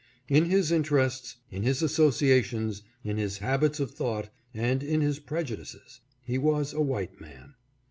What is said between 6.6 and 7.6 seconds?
a white man.